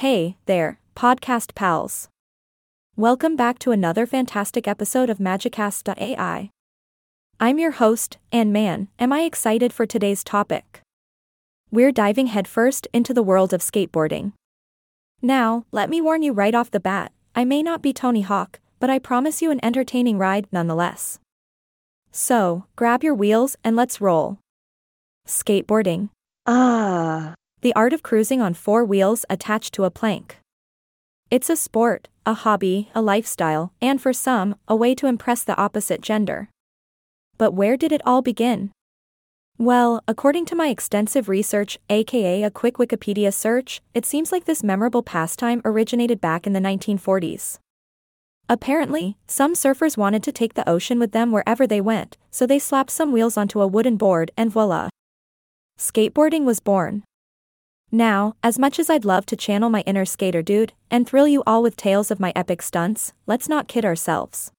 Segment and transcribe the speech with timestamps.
[0.00, 2.10] Hey there, podcast pals.
[2.96, 6.50] Welcome back to another fantastic episode of Magicast.ai.
[7.40, 10.82] I'm your host, and man, am I excited for today's topic.
[11.70, 14.32] We're diving headfirst into the world of skateboarding.
[15.22, 18.60] Now, let me warn you right off the bat I may not be Tony Hawk,
[18.78, 21.20] but I promise you an entertaining ride nonetheless.
[22.12, 24.40] So, grab your wheels and let's roll.
[25.26, 26.10] Skateboarding.
[26.44, 30.38] Ah, The art of cruising on four wheels attached to a plank.
[31.30, 35.56] It's a sport, a hobby, a lifestyle, and for some, a way to impress the
[35.56, 36.50] opposite gender.
[37.38, 38.70] But where did it all begin?
[39.58, 44.62] Well, according to my extensive research, aka a quick Wikipedia search, it seems like this
[44.62, 47.58] memorable pastime originated back in the 1940s.
[48.48, 52.58] Apparently, some surfers wanted to take the ocean with them wherever they went, so they
[52.58, 54.90] slapped some wheels onto a wooden board and voila.
[55.78, 57.02] Skateboarding was born.
[57.92, 61.42] Now, as much as I'd love to channel my inner skater dude and thrill you
[61.46, 64.50] all with tales of my epic stunts, let's not kid ourselves.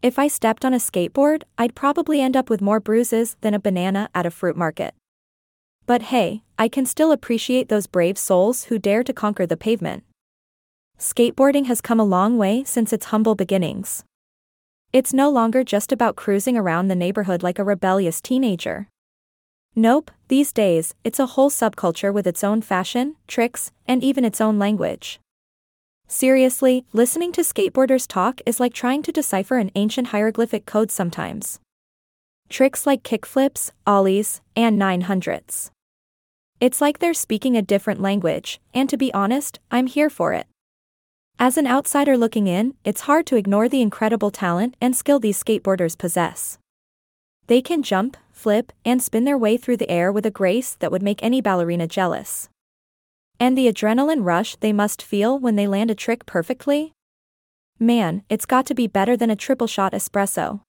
[0.00, 3.58] If I stepped on a skateboard, I'd probably end up with more bruises than a
[3.60, 4.94] banana at a fruit market.
[5.86, 10.04] But hey, I can still appreciate those brave souls who dare to conquer the pavement.
[10.98, 14.04] Skateboarding has come a long way since its humble beginnings.
[14.92, 18.88] It's no longer just about cruising around the neighborhood like a rebellious teenager.
[19.76, 24.40] Nope, these days, it's a whole subculture with its own fashion, tricks, and even its
[24.40, 25.20] own language.
[26.06, 31.60] Seriously, listening to skateboarders talk is like trying to decipher an ancient hieroglyphic code sometimes.
[32.48, 35.70] Tricks like kickflips, ollies, and 900s.
[36.60, 40.46] It's like they're speaking a different language, and to be honest, I'm here for it.
[41.38, 45.40] As an outsider looking in, it's hard to ignore the incredible talent and skill these
[45.40, 46.58] skateboarders possess.
[47.46, 50.90] They can jump, flip, and spin their way through the air with a grace that
[50.90, 52.48] would make any ballerina jealous.
[53.40, 56.92] And the adrenaline rush they must feel when they land a trick perfectly?
[57.78, 60.60] Man, it's got to be better than a triple shot espresso.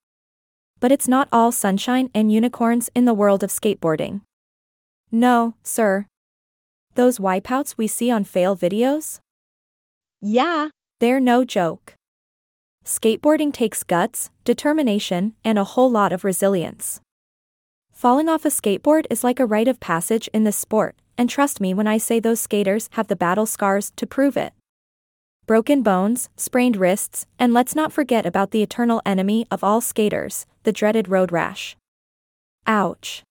[0.80, 4.22] But it's not all sunshine and unicorns in the world of skateboarding.
[5.12, 6.06] No, sir.
[6.96, 9.20] Those wipeouts we see on fail videos?
[10.22, 10.70] yeah,
[11.00, 11.94] They're no joke.
[12.86, 17.02] Skateboarding takes guts, determination, and a whole lot of resilience.
[18.00, 21.60] Falling off a skateboard is like a rite of passage in this sport, and trust
[21.60, 24.54] me when I say those skaters have the battle scars to prove it.
[25.46, 30.46] Broken bones, sprained wrists, and let's not forget about the eternal enemy of all skaters,
[30.64, 31.76] the dreaded road rash.
[32.66, 33.22] Ouch.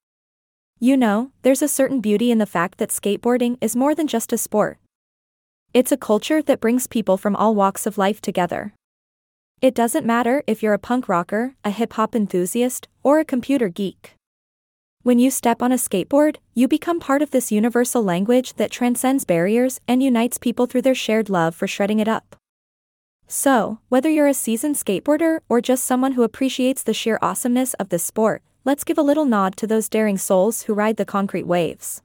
[0.79, 4.31] You know, there's a certain beauty in the fact that skateboarding is more than just
[4.31, 4.77] a sport.
[5.73, 8.75] It's a culture that brings people from all walks of life together.
[9.63, 13.69] It doesn't matter if you're a punk rocker, a hip hop enthusiast, or a computer
[13.69, 14.13] geek.
[15.01, 19.23] When you step on a skateboard, you become part of this universal language that transcends
[19.23, 22.35] barriers and unites people through their shared love for shredding it up.
[23.25, 27.87] So, whether you're a seasoned skateboarder or just someone who appreciates the sheer awesomeness of
[27.87, 31.47] this sport, let's give a little nod to those daring souls who ride the concrete
[31.47, 32.01] waves.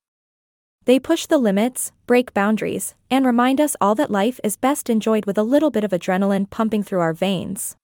[0.84, 5.26] They push the limits, break boundaries, and remind us all that life is best enjoyed
[5.26, 7.76] with a little bit of adrenaline pumping through our veins.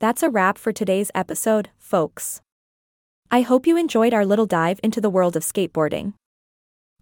[0.00, 2.42] That's a wrap for today's episode, folks.
[3.30, 6.14] I hope you enjoyed our little dive into the world of skateboarding.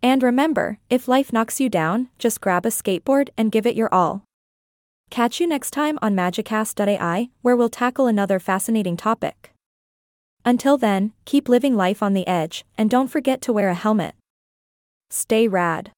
[0.03, 3.92] And remember, if life knocks you down, just grab a skateboard and give it your
[3.94, 4.25] all.
[5.09, 9.53] Catch you next time on Magicast.ai, where we'll tackle another fascinating topic.
[10.44, 14.14] Until then, keep living life on the edge, and don't forget to wear a helmet.
[15.10, 15.93] Stay rad.